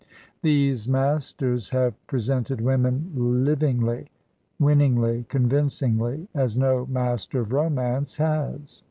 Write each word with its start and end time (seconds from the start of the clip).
These 0.41 0.89
masters 0.89 1.69
have 1.69 1.93
presented 2.07 2.59
women 2.59 3.11
livingly, 3.15 4.09
win 4.59 4.79
ningly, 4.79 5.27
convincingly 5.29 6.27
as 6.33 6.57
no 6.57 6.87
master 6.87 7.39
of 7.39 7.53
romance 7.53 8.17
has. 8.17 8.79